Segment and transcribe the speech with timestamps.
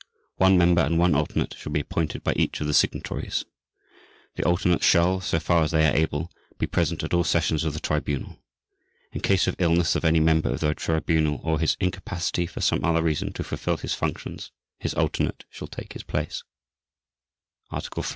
[0.37, 3.45] One member and one alternate shall be appointed by each of the Signatories.
[4.35, 7.75] The alternates shall, so far as they are able, be present at all sessions of
[7.75, 8.39] the Tribunal.
[9.11, 12.83] In case of illness of any member of the Tribunal or his incapacity for some
[12.83, 16.43] other reason to fulfill his functions, his alternate shall take his place.
[17.71, 18.05] _Article 3.